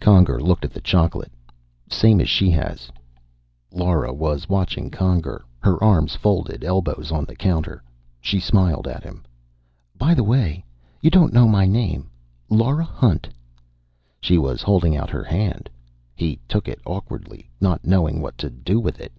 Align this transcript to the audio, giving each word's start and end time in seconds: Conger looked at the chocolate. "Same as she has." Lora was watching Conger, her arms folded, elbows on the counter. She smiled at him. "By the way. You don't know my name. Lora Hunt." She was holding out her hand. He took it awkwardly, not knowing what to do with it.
Conger 0.00 0.40
looked 0.40 0.64
at 0.64 0.72
the 0.72 0.80
chocolate. 0.80 1.30
"Same 1.90 2.18
as 2.18 2.28
she 2.30 2.50
has." 2.52 2.90
Lora 3.70 4.14
was 4.14 4.48
watching 4.48 4.88
Conger, 4.88 5.44
her 5.58 5.84
arms 5.84 6.16
folded, 6.16 6.64
elbows 6.64 7.12
on 7.12 7.26
the 7.26 7.36
counter. 7.36 7.82
She 8.18 8.40
smiled 8.40 8.88
at 8.88 9.02
him. 9.02 9.24
"By 9.98 10.14
the 10.14 10.24
way. 10.24 10.64
You 11.02 11.10
don't 11.10 11.34
know 11.34 11.46
my 11.48 11.66
name. 11.66 12.08
Lora 12.48 12.84
Hunt." 12.84 13.28
She 14.22 14.38
was 14.38 14.62
holding 14.62 14.96
out 14.96 15.10
her 15.10 15.24
hand. 15.24 15.68
He 16.14 16.40
took 16.48 16.66
it 16.66 16.80
awkwardly, 16.86 17.50
not 17.60 17.84
knowing 17.84 18.22
what 18.22 18.38
to 18.38 18.48
do 18.48 18.80
with 18.80 18.98
it. 18.98 19.12